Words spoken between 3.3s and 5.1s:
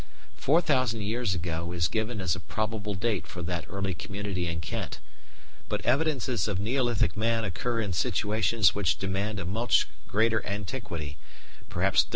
that early community in Kent,